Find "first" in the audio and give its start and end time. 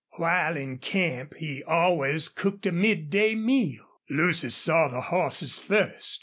5.59-6.19